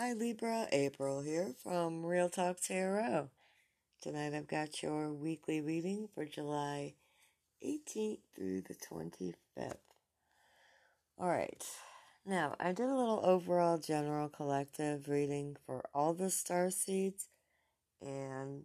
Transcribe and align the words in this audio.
Hi 0.00 0.14
Libra, 0.14 0.66
April 0.72 1.20
here 1.20 1.52
from 1.62 2.06
Real 2.06 2.30
Talk 2.30 2.58
Tarot. 2.62 3.28
Tonight 4.00 4.32
I've 4.32 4.48
got 4.48 4.82
your 4.82 5.12
weekly 5.12 5.60
reading 5.60 6.08
for 6.14 6.24
July 6.24 6.94
18th 7.62 8.20
through 8.34 8.62
the 8.62 8.74
25th. 8.74 9.74
Alright, 11.20 11.66
now 12.24 12.56
I 12.58 12.72
did 12.72 12.88
a 12.88 12.94
little 12.94 13.20
overall 13.22 13.76
general 13.76 14.30
collective 14.30 15.06
reading 15.06 15.58
for 15.66 15.84
all 15.92 16.14
the 16.14 16.30
star 16.30 16.70
seeds, 16.70 17.28
and 18.00 18.64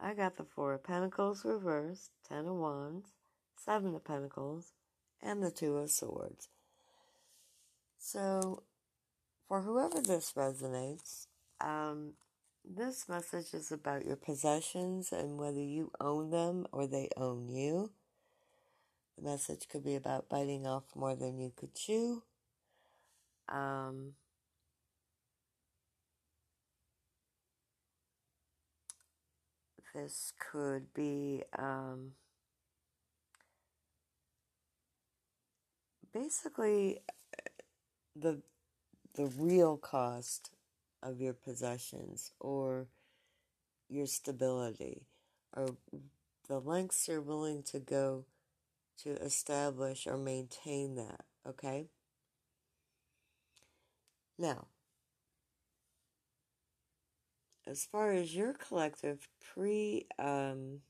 I 0.00 0.14
got 0.14 0.38
the 0.38 0.44
Four 0.44 0.72
of 0.72 0.84
Pentacles 0.84 1.44
reversed, 1.44 2.12
Ten 2.26 2.46
of 2.46 2.56
Wands, 2.56 3.10
Seven 3.62 3.94
of 3.94 4.04
Pentacles, 4.04 4.72
and 5.22 5.42
the 5.42 5.50
Two 5.50 5.76
of 5.76 5.90
Swords. 5.90 6.48
So, 7.98 8.62
for 9.52 9.60
whoever 9.60 10.00
this 10.00 10.32
resonates, 10.34 11.26
um, 11.60 12.14
this 12.64 13.06
message 13.06 13.52
is 13.52 13.70
about 13.70 14.06
your 14.06 14.16
possessions 14.16 15.12
and 15.12 15.36
whether 15.36 15.60
you 15.60 15.90
own 16.00 16.30
them 16.30 16.66
or 16.72 16.86
they 16.86 17.10
own 17.18 17.50
you. 17.50 17.90
The 19.18 19.24
message 19.28 19.68
could 19.70 19.84
be 19.84 19.94
about 19.94 20.30
biting 20.30 20.66
off 20.66 20.84
more 20.96 21.14
than 21.14 21.38
you 21.38 21.52
could 21.54 21.74
chew. 21.74 22.22
Um, 23.46 24.14
this 29.94 30.32
could 30.50 30.94
be 30.94 31.42
um, 31.58 32.12
basically 36.14 37.02
the 38.16 38.40
the 39.14 39.26
real 39.26 39.76
cost 39.76 40.50
of 41.02 41.20
your 41.20 41.34
possessions 41.34 42.32
or 42.40 42.86
your 43.88 44.06
stability 44.06 45.02
or 45.54 45.76
the 46.48 46.58
lengths 46.58 47.08
you're 47.08 47.20
willing 47.20 47.62
to 47.62 47.78
go 47.78 48.24
to 49.02 49.10
establish 49.22 50.06
or 50.06 50.16
maintain 50.16 50.94
that, 50.94 51.24
okay? 51.46 51.86
Now, 54.38 54.66
as 57.66 57.84
far 57.84 58.12
as 58.12 58.34
your 58.34 58.54
collective 58.54 59.28
pre 59.52 60.06
um, 60.18 60.80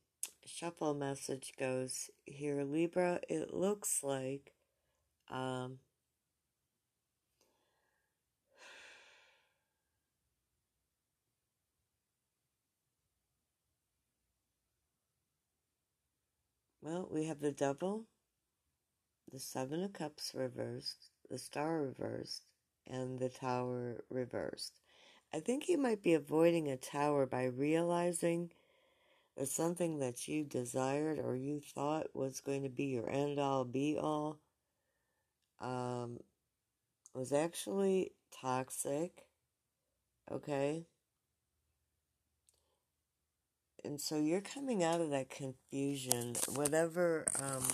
shuffle 0.44 0.94
message 0.94 1.52
goes 1.58 2.10
here, 2.24 2.64
Libra, 2.64 3.20
it 3.28 3.52
looks 3.52 4.02
like 4.02 4.52
um, 5.30 5.78
Well, 16.82 17.08
we 17.10 17.24
have 17.24 17.40
the 17.40 17.50
Devil, 17.50 18.08
the 19.32 19.38
Seven 19.40 19.82
of 19.82 19.92
Cups 19.92 20.32
reversed, 20.32 21.10
the 21.28 21.36
Star 21.38 21.80
reversed, 21.82 22.44
and 22.86 23.18
the 23.18 23.28
Tower 23.30 24.04
reversed. 24.10 24.78
I 25.32 25.40
think 25.40 25.68
you 25.68 25.78
might 25.78 26.02
be 26.02 26.14
avoiding 26.14 26.68
a 26.68 26.76
tower 26.76 27.26
by 27.26 27.44
realizing 27.44 28.52
that 29.36 29.48
something 29.48 29.98
that 30.00 30.28
you 30.28 30.44
desired 30.44 31.18
or 31.18 31.36
you 31.36 31.60
thought 31.60 32.14
was 32.14 32.40
going 32.40 32.62
to 32.64 32.70
be 32.70 32.84
your 32.86 33.10
end 33.10 33.40
all 33.40 33.64
be 33.64 33.96
all 33.98 34.38
um, 35.60 36.18
was 37.14 37.32
actually 37.32 38.12
toxic. 38.32 39.26
Okay? 40.30 40.86
And 43.84 44.00
so 44.00 44.16
you're 44.16 44.40
coming 44.40 44.82
out 44.84 45.00
of 45.00 45.10
that 45.10 45.30
confusion, 45.30 46.34
whatever 46.54 47.26
um, 47.40 47.64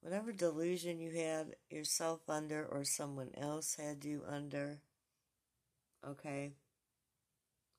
whatever 0.00 0.32
delusion 0.32 0.98
you 0.98 1.10
had 1.10 1.54
yourself 1.70 2.20
under 2.28 2.64
or 2.64 2.84
someone 2.84 3.30
else 3.36 3.76
had 3.76 4.04
you 4.04 4.22
under. 4.28 4.80
Okay, 6.06 6.52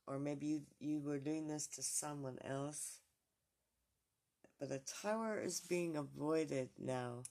or 0.07 0.19
maybe 0.19 0.45
you 0.45 0.61
you 0.79 0.99
were 0.99 1.19
doing 1.19 1.47
this 1.47 1.67
to 1.67 1.83
someone 1.83 2.37
else. 2.43 2.99
But 4.59 4.71
a 4.71 4.81
tower 5.01 5.39
is 5.39 5.59
being 5.59 5.97
avoided 5.97 6.69
now. 6.79 7.23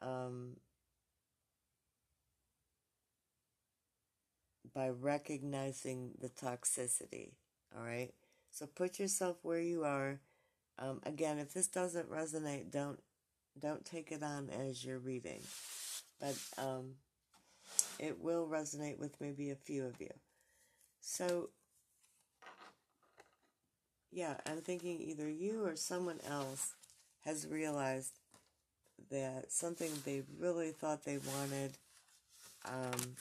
Um, 0.00 0.56
by 4.74 4.88
recognizing 4.88 6.12
the 6.20 6.28
toxicity. 6.28 7.32
All 7.76 7.84
right. 7.84 8.10
So 8.50 8.66
put 8.66 8.98
yourself 8.98 9.36
where 9.42 9.60
you 9.60 9.84
are. 9.84 10.20
Um, 10.78 11.00
again, 11.04 11.38
if 11.38 11.52
this 11.52 11.68
doesn't 11.68 12.10
resonate, 12.10 12.70
don't 12.70 12.98
don't 13.58 13.84
take 13.84 14.10
it 14.12 14.22
on 14.22 14.48
as 14.48 14.84
you're 14.84 14.98
reading, 14.98 15.42
but 16.20 16.36
um, 16.56 16.94
it 17.98 18.20
will 18.20 18.46
resonate 18.46 18.98
with 18.98 19.20
maybe 19.20 19.50
a 19.50 19.54
few 19.56 19.84
of 19.84 20.00
you. 20.00 20.10
So, 21.00 21.50
yeah, 24.10 24.36
I'm 24.46 24.62
thinking 24.62 25.00
either 25.00 25.28
you 25.28 25.64
or 25.64 25.76
someone 25.76 26.20
else 26.28 26.72
has 27.24 27.46
realized 27.46 28.18
that 29.10 29.52
something 29.52 29.90
they 30.04 30.22
really 30.38 30.70
thought 30.70 31.04
they 31.04 31.18
wanted 31.18 31.76
um, 32.64 33.16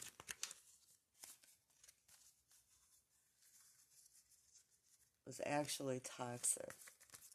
was 5.32 5.40
actually 5.46 6.02
toxic, 6.18 6.74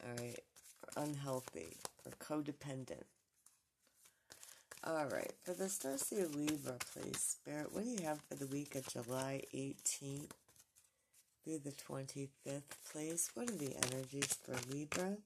all 0.05 0.15
right, 0.23 0.39
or 0.83 1.03
unhealthy, 1.03 1.79
or 2.05 2.13
codependent. 2.23 3.05
All 4.85 5.07
right, 5.07 5.33
for 5.43 5.55
the 5.55 5.65
Starseed 5.65 6.37
Libra, 6.37 6.77
please, 6.93 7.39
Spirit, 7.41 7.73
what 7.73 7.85
do 7.85 7.91
you 7.91 8.03
have 8.05 8.21
for 8.29 8.35
the 8.35 8.47
week 8.49 8.75
of 8.75 8.87
July 8.87 9.41
18th 9.55 10.29
through 11.43 11.61
the 11.65 11.73
25th, 11.73 12.63
please? 12.93 13.31
What 13.33 13.49
are 13.49 13.55
the 13.55 13.75
energies 13.91 14.37
for 14.45 14.55
Libra? 14.71 15.17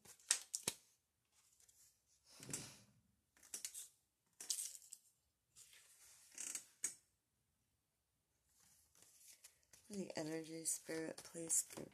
the 9.91 10.09
energy 10.17 10.63
spirit 10.65 11.21
please 11.33 11.53
spirit 11.69 11.91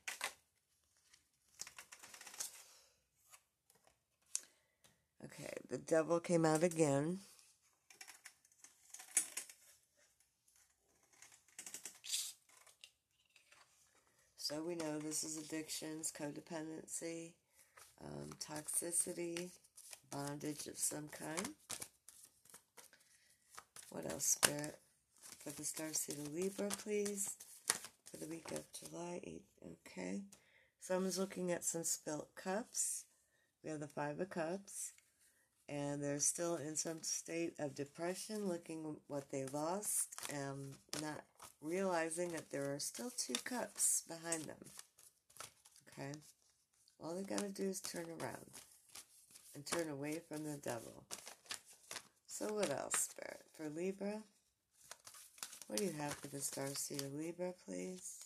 Okay, 5.25 5.56
the 5.71 5.79
devil 5.79 6.21
came 6.21 6.45
out 6.45 6.63
again. 6.63 7.19
So 14.37 14.63
we 14.63 14.77
know 14.77 14.99
this 14.99 15.25
is 15.25 15.39
addictions, 15.39 16.13
codependency, 16.17 17.33
um, 18.05 18.31
toxicity, 18.39 19.51
bondage 20.13 20.69
of 20.69 20.79
some 20.79 21.09
kind. 21.09 21.49
What 23.91 24.09
else, 24.11 24.27
Spirit? 24.27 24.77
For 25.43 25.51
the 25.51 25.65
Star 25.65 25.89
Seed 25.93 26.19
of 26.19 26.33
Libra, 26.33 26.69
please. 26.69 27.35
For 28.09 28.19
the 28.19 28.27
week 28.27 28.53
of 28.53 28.63
July 28.73 29.21
8th. 29.27 29.73
Okay. 29.89 30.21
Someone's 30.81 31.19
looking 31.19 31.51
at 31.51 31.65
some 31.65 31.83
spilt 31.83 32.29
cups. 32.37 33.05
We 33.65 33.71
have 33.71 33.81
the 33.81 33.89
Five 33.89 34.21
of 34.21 34.31
Cups 34.31 34.93
and 35.69 36.03
they're 36.03 36.21
still 36.21 36.57
in 36.57 36.77
some 36.77 37.03
state 37.03 37.55
of 37.59 37.75
depression, 37.75 38.47
looking 38.49 38.97
what 39.09 39.31
they 39.31 39.47
lost, 39.53 40.15
and 40.33 40.75
not 41.03 41.23
realizing 41.61 42.33
that 42.33 42.51
there 42.51 42.73
are 42.73 42.79
still 42.79 43.11
two 43.11 43.35
cups 43.45 44.05
behind 44.09 44.45
them. 44.45 44.57
Okay? 45.93 46.13
All 47.03 47.15
they 47.15 47.23
got 47.23 47.41
to 47.41 47.49
do 47.49 47.65
is 47.65 47.81
turn 47.81 48.07
around 48.21 48.47
and 49.55 49.67
turn 49.67 49.89
away 49.89 50.21
from 50.29 50.45
the 50.45 50.57
devil. 50.57 51.05
So, 52.27 52.53
what 52.53 52.71
else, 52.71 53.09
Spirit? 53.11 53.41
For 53.57 53.69
Libra? 53.69 54.23
What 55.67 55.79
do 55.79 55.85
you 55.85 55.93
have 55.99 56.13
for 56.13 56.29
the 56.29 56.41
Star 56.41 56.69
Seed 56.75 57.03
of 57.03 57.15
Libra, 57.15 57.53
please? 57.67 58.26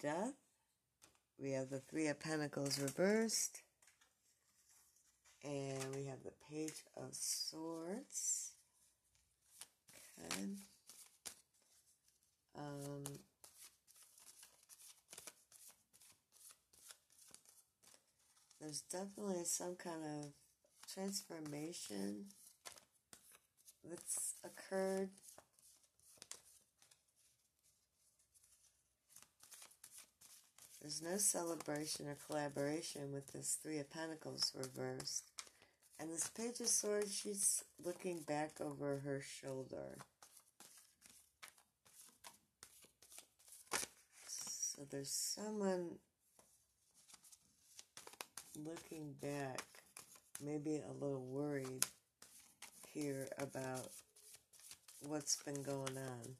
death. 0.00 0.34
We 1.38 1.52
have 1.52 1.70
the 1.70 1.80
Three 1.80 2.06
of 2.08 2.20
Pentacles 2.20 2.78
reversed. 2.78 3.62
And 5.44 5.94
we 5.94 6.04
have 6.04 6.22
the 6.22 6.32
Page 6.48 6.84
of 6.96 7.08
Swords. 7.12 8.52
Okay. 9.90 10.44
Um, 12.56 13.04
there's 18.60 18.82
definitely 18.82 19.44
some 19.44 19.74
kind 19.74 20.04
of 20.04 20.26
transformation 20.92 22.26
that's 23.88 24.34
occurred 24.44 25.10
There's 30.82 31.00
no 31.00 31.16
celebration 31.16 32.08
or 32.08 32.16
collaboration 32.26 33.12
with 33.12 33.32
this 33.32 33.56
Three 33.62 33.78
of 33.78 33.88
Pentacles 33.88 34.52
reversed. 34.58 35.22
And 36.00 36.10
this 36.10 36.26
Page 36.26 36.58
of 36.58 36.66
Swords, 36.66 37.14
she's 37.14 37.62
looking 37.84 38.18
back 38.26 38.60
over 38.60 39.00
her 39.04 39.20
shoulder. 39.20 39.98
So 44.26 44.82
there's 44.90 45.08
someone 45.08 45.90
looking 48.58 49.14
back, 49.22 49.62
maybe 50.44 50.80
a 50.80 51.04
little 51.04 51.24
worried 51.24 51.86
here 52.92 53.28
about 53.38 53.86
what's 55.06 55.36
been 55.44 55.62
going 55.62 55.96
on. 55.96 56.34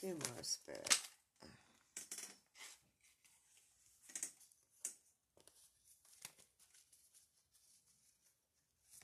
Two 0.00 0.06
more 0.08 0.42
spirit. 0.42 0.96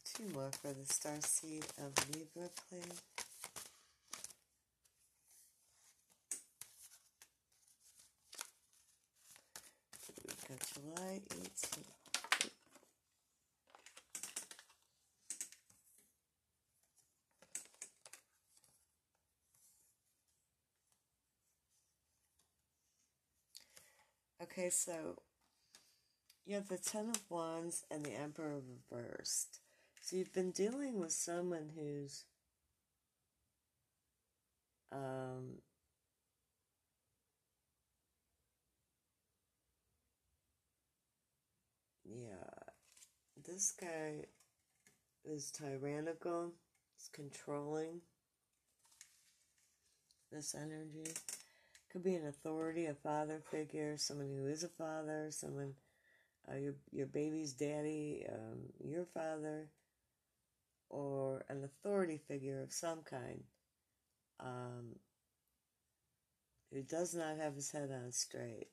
Two 0.04 0.28
more 0.32 0.50
for 0.62 0.72
the 0.72 0.84
star 0.86 1.16
seed 1.20 1.64
of 1.78 1.92
Libra, 2.14 2.48
please. 2.70 3.02
We've 10.24 10.48
got 10.48 10.60
July 10.74 11.20
18th. 11.28 12.03
Okay, 24.56 24.70
so 24.70 25.18
you 26.46 26.54
have 26.54 26.68
the 26.68 26.78
Ten 26.78 27.08
of 27.08 27.28
Wands 27.28 27.82
and 27.90 28.04
the 28.04 28.12
Emperor 28.12 28.60
reversed. 28.92 29.58
So 30.00 30.14
you've 30.14 30.32
been 30.32 30.52
dealing 30.52 31.00
with 31.00 31.10
someone 31.10 31.70
who's 31.74 32.22
um, 34.92 35.56
yeah, 42.04 42.70
this 43.44 43.72
guy 43.72 44.26
is 45.24 45.50
tyrannical, 45.50 46.52
he's 46.96 47.08
controlling 47.12 48.02
this 50.30 50.54
energy. 50.54 51.10
Could 51.94 52.02
be 52.02 52.16
an 52.16 52.26
authority, 52.26 52.86
a 52.86 52.94
father 52.94 53.40
figure, 53.52 53.96
someone 53.96 54.28
who 54.36 54.48
is 54.48 54.64
a 54.64 54.68
father, 54.68 55.28
someone, 55.30 55.74
uh, 56.50 56.56
your, 56.56 56.74
your 56.90 57.06
baby's 57.06 57.52
daddy, 57.52 58.26
um, 58.28 58.62
your 58.84 59.04
father, 59.04 59.68
or 60.90 61.44
an 61.48 61.62
authority 61.62 62.20
figure 62.26 62.60
of 62.60 62.72
some 62.72 63.02
kind 63.08 63.44
um, 64.40 64.96
who 66.72 66.82
does 66.82 67.14
not 67.14 67.36
have 67.36 67.54
his 67.54 67.70
head 67.70 67.90
on 67.92 68.10
straight. 68.10 68.70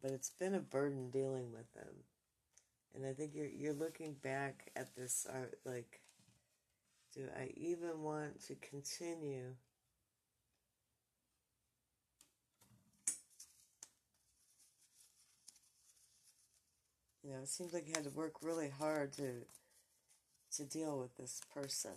But 0.00 0.12
it's 0.12 0.30
been 0.30 0.54
a 0.54 0.60
burden 0.60 1.10
dealing 1.10 1.50
with 1.50 1.72
them. 1.74 2.04
And 2.94 3.04
I 3.04 3.14
think 3.14 3.34
you're 3.34 3.48
you're 3.48 3.74
looking 3.74 4.14
back 4.14 4.70
at 4.76 4.94
this 4.94 5.26
art 5.28 5.58
like 5.64 6.02
do 7.14 7.22
I 7.36 7.50
even 7.56 8.02
want 8.02 8.46
to 8.46 8.54
continue? 8.56 9.54
You 17.24 17.32
know, 17.32 17.42
it 17.42 17.48
seems 17.48 17.72
like 17.72 17.86
you 17.86 17.92
had 17.94 18.04
to 18.04 18.10
work 18.10 18.34
really 18.42 18.70
hard 18.70 19.12
to 19.14 19.44
to 20.56 20.64
deal 20.64 20.98
with 20.98 21.16
this 21.16 21.40
person. 21.54 21.92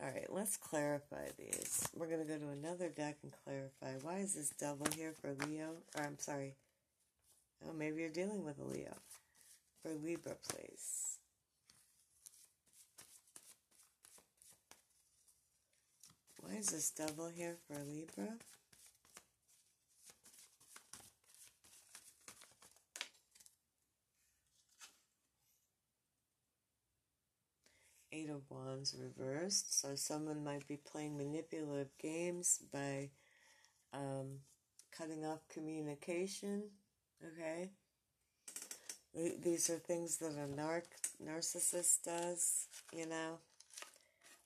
All 0.00 0.08
right, 0.08 0.26
let's 0.28 0.56
clarify 0.56 1.28
these. 1.36 1.88
We're 1.94 2.06
going 2.06 2.24
to 2.24 2.32
go 2.32 2.38
to 2.38 2.50
another 2.50 2.88
deck 2.88 3.16
and 3.22 3.32
clarify. 3.44 3.98
Why 4.02 4.18
is 4.18 4.34
this 4.34 4.50
devil 4.50 4.86
here 4.96 5.12
for 5.20 5.34
Leo? 5.46 5.70
Or 5.96 6.04
I'm 6.04 6.18
sorry. 6.18 6.54
Oh, 7.64 7.72
maybe 7.72 8.00
you're 8.00 8.10
dealing 8.10 8.44
with 8.44 8.58
a 8.60 8.64
Leo. 8.64 8.96
For 9.82 9.90
Libra, 9.92 10.34
please. 10.48 11.17
Why 16.40 16.56
is 16.56 16.66
this 16.66 16.90
devil 16.90 17.28
here 17.28 17.56
for 17.66 17.74
Libra? 17.84 18.34
Eight 28.10 28.30
of 28.30 28.42
Wands 28.50 28.96
reversed. 28.98 29.80
So 29.80 29.94
someone 29.94 30.42
might 30.42 30.66
be 30.66 30.76
playing 30.76 31.16
manipulative 31.16 31.96
games 32.00 32.60
by 32.72 33.10
um, 33.92 34.38
cutting 34.96 35.24
off 35.24 35.40
communication. 35.52 36.62
Okay? 37.24 37.70
These 39.14 39.70
are 39.70 39.78
things 39.78 40.18
that 40.18 40.32
a 40.32 40.46
narc 40.46 40.82
narcissist 41.24 42.04
does, 42.04 42.66
you 42.92 43.06
know. 43.06 43.38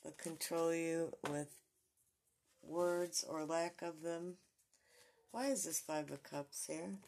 They'll 0.03 0.13
control 0.15 0.75
you 0.75 1.13
with 1.31 1.49
words 2.63 3.25
or 3.29 3.45
lack 3.45 3.83
of 3.83 4.03
them. 4.03 4.35
Why 5.31 5.47
is 5.47 5.65
this 5.65 5.81
Five 5.81 6.11
of 6.11 6.23
Cups 6.23 6.67
here? 6.67 6.99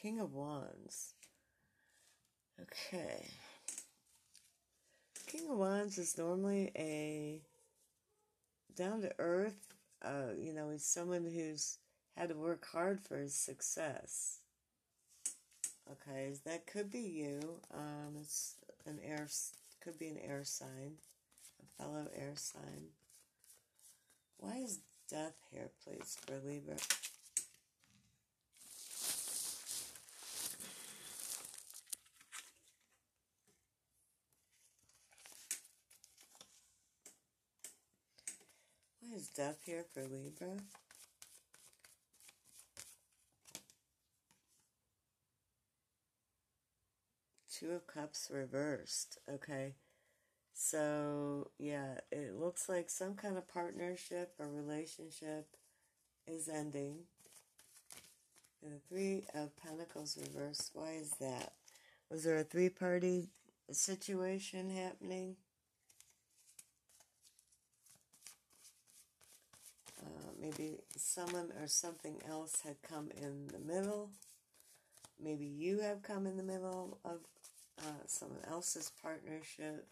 King 0.00 0.20
of 0.20 0.32
Wands. 0.32 1.12
Okay. 2.60 3.26
King 5.26 5.50
of 5.50 5.58
Wands 5.58 5.98
is 5.98 6.16
normally 6.16 6.70
a 6.76 7.42
down 8.74 9.02
to 9.02 9.12
earth, 9.18 9.74
uh, 10.02 10.32
you 10.38 10.54
know, 10.54 10.70
he's 10.70 10.84
someone 10.84 11.24
who's 11.24 11.76
had 12.16 12.30
to 12.30 12.34
work 12.34 12.66
hard 12.72 13.00
for 13.00 13.18
his 13.18 13.34
success. 13.34 14.38
Okay, 15.90 16.32
that 16.46 16.66
could 16.66 16.90
be 16.90 17.00
you. 17.00 17.60
Um, 17.74 18.16
it's 18.20 18.54
an 18.86 18.98
air, 19.04 19.28
could 19.82 19.98
be 19.98 20.08
an 20.08 20.18
air 20.18 20.44
sign 20.44 20.94
fellow 21.78 22.08
air 22.14 22.32
sign. 22.34 22.88
Why 24.38 24.56
is 24.56 24.80
death 25.10 25.34
here, 25.50 25.70
please, 25.84 26.16
for 26.26 26.34
Libra? 26.46 26.76
Why 39.00 39.16
is 39.16 39.28
death 39.28 39.58
here 39.66 39.84
for 39.92 40.02
Libra? 40.02 40.56
Two 47.52 47.72
of 47.72 47.86
Cups 47.86 48.30
reversed. 48.32 49.18
Okay. 49.28 49.74
So, 50.54 51.50
yeah, 51.58 52.00
it 52.12 52.34
looks 52.38 52.68
like 52.68 52.90
some 52.90 53.14
kind 53.14 53.36
of 53.38 53.48
partnership 53.48 54.34
or 54.38 54.46
relationship 54.48 55.46
is 56.26 56.48
ending. 56.48 56.98
The 58.62 58.78
Three 58.88 59.24
of 59.34 59.56
Pentacles 59.56 60.18
reversed. 60.20 60.70
Why 60.74 60.92
is 60.92 61.12
that? 61.20 61.54
Was 62.10 62.24
there 62.24 62.38
a 62.38 62.44
three 62.44 62.68
party 62.68 63.28
situation 63.70 64.70
happening? 64.70 65.36
Uh, 70.02 70.32
maybe 70.40 70.78
someone 70.96 71.52
or 71.60 71.66
something 71.66 72.16
else 72.28 72.60
had 72.62 72.76
come 72.82 73.10
in 73.16 73.48
the 73.48 73.58
middle. 73.58 74.10
Maybe 75.22 75.46
you 75.46 75.80
have 75.80 76.02
come 76.02 76.26
in 76.26 76.36
the 76.36 76.42
middle 76.42 76.98
of 77.04 77.20
uh, 77.78 78.04
someone 78.06 78.40
else's 78.48 78.90
partnership. 79.02 79.86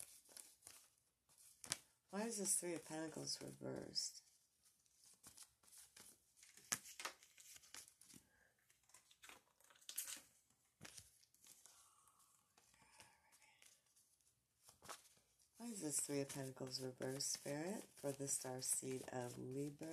Why 2.11 2.23
is 2.23 2.39
this 2.39 2.55
Three 2.55 2.75
of 2.75 2.89
Pentacles 2.89 3.39
reversed? 3.43 4.23
Why 15.59 15.67
is 15.67 15.75
is 15.75 15.83
this 15.83 16.01
Three 16.01 16.23
of 16.23 16.29
Pentacles 16.31 16.81
reversed, 16.83 17.35
spirit 17.35 17.85
for 18.01 18.11
the 18.11 18.27
star 18.27 18.57
seed 18.61 19.03
of 19.13 19.35
Libra 19.55 19.87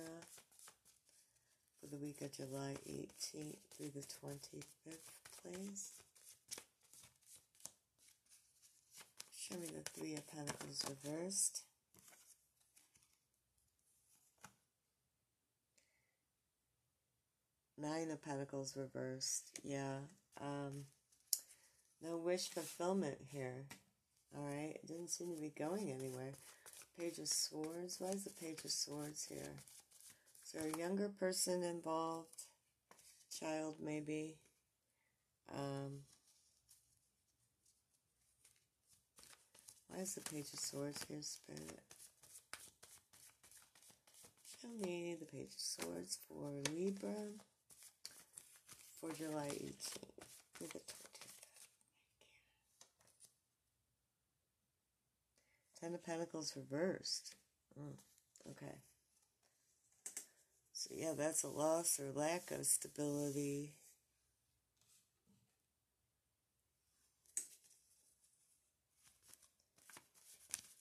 for 1.78 1.86
the 1.88 1.98
week 1.98 2.22
of 2.22 2.32
July 2.32 2.76
18th 2.88 3.56
through 3.76 3.90
the 3.94 4.00
25th, 4.00 4.96
please? 5.42 5.90
Show 9.38 9.56
me 9.56 9.66
the 9.66 9.90
Three 9.90 10.14
of 10.14 10.26
Pentacles 10.28 10.82
reversed. 10.88 11.62
Nine 17.78 18.10
of 18.10 18.24
Pentacles 18.24 18.74
reversed. 18.76 19.50
Yeah. 19.62 19.98
Um, 20.40 20.84
no 22.02 22.16
wish 22.16 22.48
fulfillment 22.48 23.18
here. 23.30 23.64
Alright. 24.36 24.76
It 24.82 24.86
didn't 24.86 25.10
seem 25.10 25.34
to 25.34 25.40
be 25.40 25.52
going 25.56 25.90
anywhere. 25.90 26.32
Page 26.98 27.18
of 27.18 27.28
Swords. 27.28 27.96
Why 27.98 28.08
is 28.08 28.24
the 28.24 28.30
Page 28.30 28.64
of 28.64 28.70
Swords 28.70 29.26
here? 29.26 29.52
Is 30.44 30.52
there 30.52 30.70
a 30.74 30.78
younger 30.78 31.08
person 31.08 31.62
involved? 31.62 32.44
Child, 33.38 33.76
maybe. 33.82 34.36
Um, 35.54 36.00
why 39.88 39.98
is 39.98 40.14
the 40.14 40.22
Page 40.22 40.52
of 40.54 40.60
Swords 40.60 41.04
here, 41.08 41.20
Spirit? 41.20 41.80
Show 44.62 44.68
me 44.80 45.16
the 45.18 45.26
Page 45.26 45.52
of 45.54 45.60
Swords 45.60 46.18
for 46.26 46.62
Libra 46.72 47.12
for 49.06 49.14
July 49.16 49.48
18th 49.48 49.98
through 50.56 50.66
the 50.68 50.78
25th. 50.78 51.30
Ten 55.80 55.94
of 55.94 56.04
Pentacles 56.04 56.54
reversed. 56.56 57.34
Oh, 57.78 57.94
okay. 58.50 58.74
So, 60.72 60.90
yeah, 60.94 61.12
that's 61.16 61.42
a 61.44 61.48
loss 61.48 62.00
or 62.00 62.10
lack 62.12 62.50
of 62.50 62.66
stability. 62.66 63.72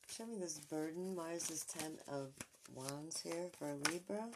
Show 0.09 0.25
me 0.25 0.37
this 0.39 0.59
burden. 0.59 1.15
Why 1.15 1.31
is 1.31 1.47
this 1.47 1.65
Ten 1.65 1.97
of 2.07 2.31
Wands 2.73 3.21
here 3.21 3.49
for 3.59 3.73
Libra? 3.91 4.29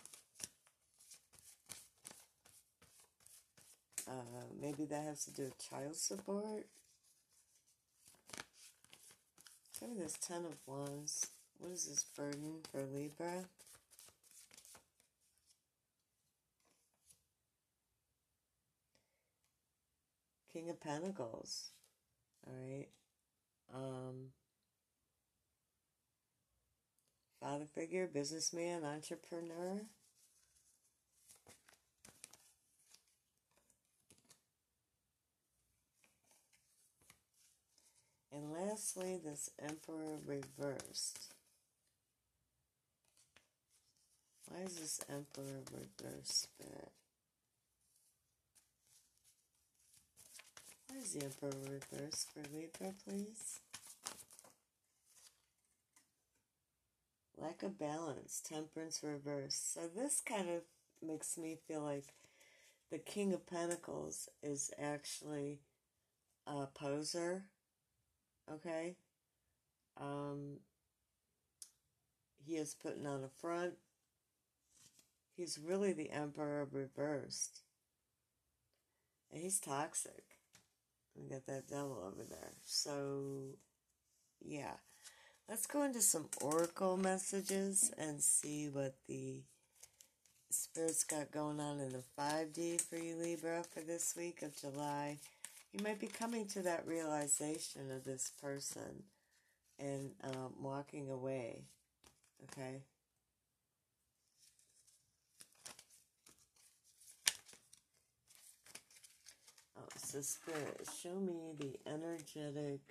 Uh, 4.10 4.42
maybe 4.60 4.86
that 4.86 5.04
has 5.04 5.26
to 5.26 5.32
do 5.32 5.44
with 5.44 5.70
child 5.70 5.96
support. 5.96 6.66
Show 9.80 9.88
me 9.88 10.02
this 10.02 10.14
Ten 10.14 10.46
of 10.46 10.56
Wands. 10.66 11.28
What 11.60 11.72
is 11.72 11.86
this 11.86 12.04
burden 12.18 12.62
for 12.72 12.82
Libra? 12.82 13.46
King 20.52 20.70
of 20.72 20.82
Pentacles. 20.82 21.70
All 22.48 22.54
right. 22.54 22.88
Um, 23.74 24.30
father 27.40 27.68
figure, 27.76 28.08
businessman, 28.08 28.84
entrepreneur. 28.84 29.82
And 38.40 38.54
lastly, 38.54 39.20
this 39.22 39.50
Emperor 39.62 40.18
reversed. 40.26 41.34
Why 44.48 44.62
is 44.62 44.76
this 44.76 45.02
Emperor 45.10 45.60
reversed, 45.74 46.44
Spirit? 46.44 46.92
Why 50.88 51.00
is 51.00 51.14
the 51.14 51.26
Emperor 51.26 51.60
reversed 51.70 52.30
for 52.32 52.42
Libra, 52.56 52.94
please? 53.06 53.60
Lack 57.38 57.62
of 57.64 57.78
balance, 57.78 58.42
temperance 58.48 59.02
reversed. 59.04 59.74
So 59.74 59.82
this 59.94 60.22
kind 60.22 60.50
of 60.50 60.62
makes 61.06 61.38
me 61.38 61.58
feel 61.68 61.82
like 61.82 62.14
the 62.90 63.00
King 63.00 63.34
of 63.34 63.46
Pentacles 63.46 64.30
is 64.42 64.72
actually 64.82 65.60
a 66.48 66.68
poser, 66.68 67.44
okay? 68.54 68.96
Um, 70.00 70.58
he 72.46 72.56
is 72.56 72.74
putting 72.74 73.06
on 73.06 73.24
a 73.24 73.30
front. 73.42 73.74
He's 75.36 75.60
really 75.64 75.94
the 75.94 76.12
Emperor 76.12 76.68
reversed. 76.72 77.62
And 79.32 79.42
he's 79.42 79.60
toxic. 79.60 80.24
We 81.16 81.30
got 81.30 81.46
that 81.48 81.68
devil 81.68 82.04
over 82.06 82.24
there. 82.28 82.54
So, 82.66 83.56
yeah. 84.42 84.74
Let's 85.48 85.66
go 85.66 85.84
into 85.84 86.02
some 86.02 86.30
oracle 86.42 86.98
messages 86.98 87.92
and 87.98 88.22
see 88.22 88.70
what 88.70 88.96
the 89.08 89.42
spirits 90.52 91.04
got 91.04 91.32
going 91.32 91.60
on 91.60 91.80
in 91.80 91.92
the 91.92 92.04
5D 92.18 92.82
for 92.82 92.98
you, 92.98 93.16
Libra, 93.16 93.64
for 93.64 93.82
this 93.82 94.16
week 94.18 94.42
of 94.42 94.56
July. 94.60 95.18
You 95.74 95.84
might 95.84 96.00
be 96.00 96.08
coming 96.08 96.48
to 96.48 96.64
that 96.64 96.88
realization 96.88 97.92
of 97.92 98.04
this 98.04 98.32
person 98.42 99.04
and 99.80 100.12
um, 100.24 100.54
walking 100.60 101.10
away. 101.10 101.62
Okay? 102.46 102.82
Oh, 109.78 109.84
so 109.96 110.22
Spirit, 110.22 110.88
show 111.02 111.16
me 111.16 111.54
the 111.60 111.78
energetic. 111.90 112.82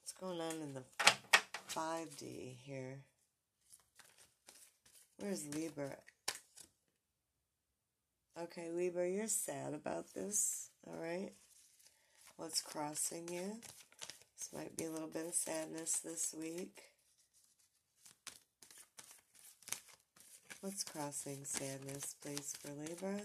What's 0.00 0.12
going 0.20 0.40
on 0.40 0.60
in 0.62 0.74
the 0.74 0.82
5D 1.68 2.56
here? 2.64 2.98
Where's 5.18 5.46
Libra? 5.54 5.96
Okay, 8.44 8.70
Libra, 8.74 9.06
you're 9.06 9.26
sad 9.26 9.74
about 9.74 10.14
this, 10.14 10.70
alright? 10.88 11.32
What's 12.38 12.62
crossing 12.62 13.28
you? 13.28 13.58
This 14.38 14.48
might 14.56 14.74
be 14.78 14.84
a 14.84 14.90
little 14.90 15.08
bit 15.08 15.26
of 15.26 15.34
sadness 15.34 15.98
this 16.02 16.34
week. 16.38 16.80
What's 20.62 20.84
crossing 20.84 21.44
sadness, 21.44 22.14
please, 22.22 22.54
for 22.58 22.68
Libra? 22.68 23.20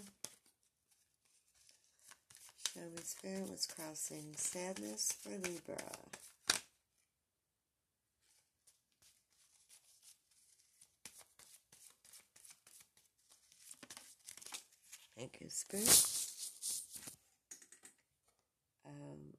Show 2.74 2.82
me, 2.82 3.02
Spirit, 3.02 3.48
what's 3.48 3.68
crossing 3.68 4.34
sadness 4.36 5.14
for 5.22 5.30
Libra? 5.30 5.78
Thank 15.18 15.38
you, 15.42 15.48
Spirit. 15.50 16.08
Um, 18.86 19.34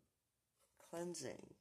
cleansing. 0.91 1.55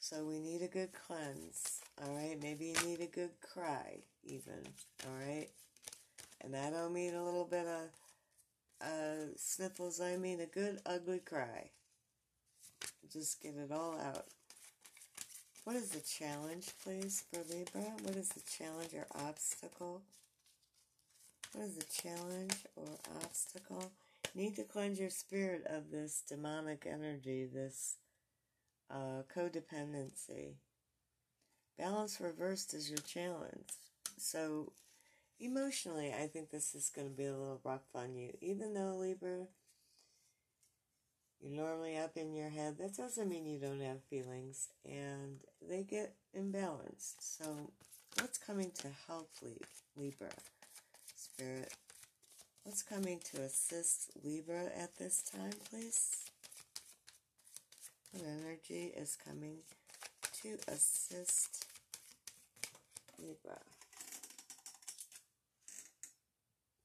So 0.00 0.24
we 0.24 0.40
need 0.40 0.62
a 0.62 0.66
good 0.66 0.90
cleanse. 0.92 1.80
All 2.02 2.12
right, 2.14 2.36
maybe 2.42 2.66
you 2.66 2.86
need 2.86 3.00
a 3.00 3.06
good 3.06 3.30
cry, 3.40 3.98
even. 4.24 4.66
All 5.06 5.14
right, 5.24 5.48
and 6.40 6.56
I 6.56 6.70
don't 6.70 6.92
mean 6.92 7.14
a 7.14 7.24
little 7.24 7.44
bit 7.44 7.66
of 7.66 7.90
uh, 8.82 9.26
sniffles. 9.36 10.00
I 10.00 10.16
mean 10.16 10.40
a 10.40 10.46
good 10.46 10.80
ugly 10.84 11.20
cry. 11.20 11.70
Just 13.12 13.40
get 13.40 13.54
it 13.56 13.70
all 13.70 13.98
out. 14.00 14.26
What 15.64 15.76
is 15.76 15.90
the 15.90 16.00
challenge, 16.00 16.70
please, 16.82 17.22
for 17.30 17.40
Libra? 17.40 17.92
What 18.02 18.16
is 18.16 18.30
the 18.30 18.40
challenge 18.40 18.94
or 18.94 19.06
obstacle? 19.26 20.02
What 21.52 21.64
is 21.64 21.74
the 21.74 21.84
challenge 22.02 22.54
or 22.76 22.86
obstacle? 23.24 23.90
Need 24.34 24.54
to 24.56 24.62
cleanse 24.62 25.00
your 25.00 25.10
spirit 25.10 25.66
of 25.66 25.90
this 25.90 26.22
demonic 26.28 26.86
energy, 26.88 27.44
this 27.52 27.96
uh, 28.88 29.22
codependency. 29.34 30.54
Balance 31.76 32.20
reversed 32.20 32.72
is 32.72 32.88
your 32.88 32.98
challenge. 32.98 33.70
So, 34.16 34.72
emotionally, 35.40 36.12
I 36.12 36.28
think 36.28 36.50
this 36.50 36.74
is 36.74 36.90
going 36.94 37.08
to 37.08 37.16
be 37.16 37.24
a 37.24 37.32
little 37.32 37.60
rough 37.64 37.88
on 37.94 38.14
you. 38.14 38.30
Even 38.40 38.74
though, 38.74 38.94
Libra, 38.96 39.46
you're 41.40 41.64
normally 41.64 41.96
up 41.96 42.16
in 42.16 42.32
your 42.32 42.50
head, 42.50 42.78
that 42.78 42.96
doesn't 42.96 43.28
mean 43.28 43.46
you 43.46 43.58
don't 43.58 43.80
have 43.80 44.04
feelings. 44.04 44.68
And 44.84 45.40
they 45.68 45.82
get 45.82 46.14
imbalanced. 46.38 47.16
So, 47.18 47.44
what's 48.20 48.38
coming 48.38 48.70
to 48.82 48.88
help 49.08 49.30
Libra? 49.96 50.28
Spirit. 51.40 51.72
What's 52.64 52.82
coming 52.82 53.18
to 53.32 53.40
assist 53.40 54.10
Libra 54.22 54.64
at 54.76 54.94
this 54.98 55.22
time, 55.22 55.54
please? 55.70 56.26
What 58.12 58.24
energy 58.26 58.92
is 58.94 59.16
coming 59.16 59.60
to 60.42 60.58
assist 60.68 61.64
Libra? 63.18 63.56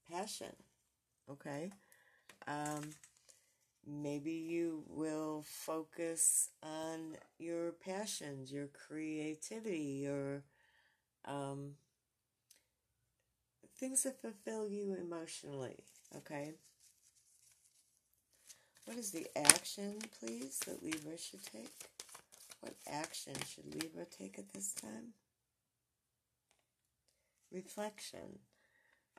Passion. 0.10 0.56
Okay. 1.30 1.72
Um, 2.48 2.92
maybe 3.86 4.32
you 4.32 4.86
will 4.88 5.44
focus 5.46 6.48
on 6.64 7.18
your 7.38 7.74
passions, 7.74 8.54
your 8.54 8.68
creativity, 8.68 10.00
your 10.06 10.44
um, 11.26 11.72
things 13.78 14.04
that 14.04 14.22
fulfill 14.22 14.68
you 14.68 14.96
emotionally, 14.96 15.78
okay? 16.16 16.54
What 18.86 18.98
is 18.98 19.12
the 19.12 19.28
action, 19.36 19.98
please, 20.20 20.60
that 20.66 20.84
Libra 20.84 21.18
should 21.18 21.46
take? 21.46 21.74
What 22.62 22.76
action 22.88 23.34
should 23.48 23.74
Libra 23.74 24.06
take 24.06 24.38
at 24.38 24.54
this 24.54 24.74
time? 24.74 25.14
Reflection. 27.52 28.40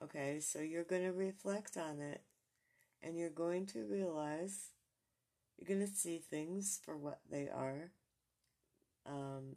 Okay, 0.02 0.40
so 0.40 0.60
you're 0.60 0.84
going 0.84 1.02
to 1.02 1.12
reflect 1.12 1.76
on 1.76 2.00
it 2.00 2.22
and 3.02 3.18
you're 3.18 3.30
going 3.30 3.66
to 3.66 3.84
realize 3.84 4.70
you're 5.58 5.68
going 5.76 5.86
to 5.86 5.94
see 5.94 6.18
things 6.18 6.80
for 6.84 6.96
what 6.96 7.20
they 7.30 7.48
are. 7.48 7.90
Um, 9.06 9.56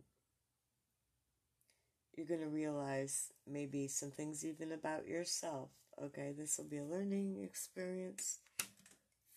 you're 2.16 2.26
going 2.26 2.42
to 2.42 2.48
realize 2.48 3.32
maybe 3.48 3.88
some 3.88 4.12
things 4.12 4.46
even 4.46 4.72
about 4.72 5.08
yourself. 5.08 5.70
Okay, 6.02 6.34
this 6.38 6.58
will 6.58 6.66
be 6.66 6.78
a 6.78 6.84
learning 6.84 7.42
experience 7.44 8.40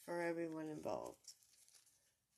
for 0.05 0.23
everyone 0.23 0.69
involved. 0.69 1.35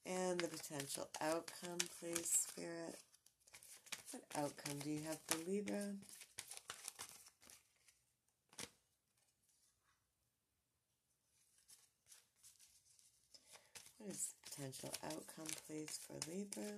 And 0.07 0.39
the 0.39 0.49
potential 0.49 1.09
outcome, 1.21 1.79
please, 2.01 2.47
Spirit. 2.49 2.97
What 4.11 4.23
outcome 4.37 4.79
do 4.83 4.91
you 4.91 5.01
have 5.09 5.19
for 5.27 5.39
Libra? 5.51 5.95
What 13.99 14.11
is 14.11 14.29
the 14.29 14.51
potential 14.51 14.93
outcome, 15.05 15.47
please, 15.67 15.99
for 16.07 16.17
Libra? 16.31 16.75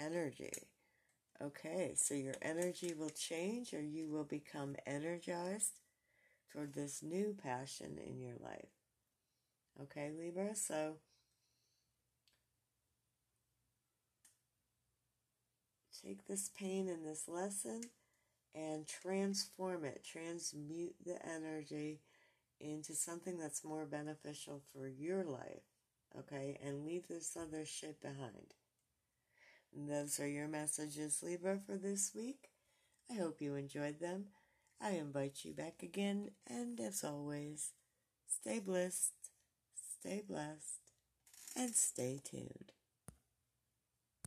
Energy. 0.00 0.52
Okay, 1.42 1.92
so 1.94 2.14
your 2.14 2.34
energy 2.42 2.92
will 2.96 3.10
change 3.10 3.72
or 3.72 3.80
you 3.80 4.08
will 4.08 4.24
become 4.24 4.76
energized 4.86 5.80
toward 6.52 6.74
this 6.74 7.02
new 7.02 7.34
passion 7.42 7.98
in 8.04 8.20
your 8.20 8.36
life. 8.42 8.68
Okay, 9.82 10.10
Libra, 10.16 10.54
so 10.54 10.96
take 16.04 16.26
this 16.26 16.50
pain 16.58 16.88
and 16.88 17.06
this 17.06 17.28
lesson 17.28 17.80
and 18.54 18.86
transform 18.86 19.84
it, 19.84 20.04
transmute 20.04 20.94
the 21.04 21.18
energy 21.26 22.00
into 22.60 22.94
something 22.94 23.38
that's 23.38 23.64
more 23.64 23.86
beneficial 23.86 24.60
for 24.72 24.88
your 24.88 25.24
life. 25.24 25.62
Okay, 26.18 26.58
and 26.62 26.84
leave 26.84 27.06
this 27.08 27.36
other 27.40 27.64
shit 27.64 28.02
behind. 28.02 28.54
Those 29.74 30.20
are 30.20 30.28
your 30.28 30.48
messages, 30.48 31.22
Libra, 31.22 31.58
for 31.58 31.76
this 31.76 32.12
week. 32.14 32.50
I 33.10 33.14
hope 33.14 33.40
you 33.40 33.54
enjoyed 33.56 33.98
them. 34.00 34.26
I 34.80 34.92
invite 34.92 35.44
you 35.44 35.52
back 35.54 35.82
again, 35.82 36.30
and 36.46 36.78
as 36.80 37.04
always, 37.04 37.72
stay 38.28 38.58
blessed, 38.60 39.12
stay 40.00 40.22
blessed, 40.26 40.80
and 41.56 41.74
stay 41.74 42.20
tuned. 42.24 42.72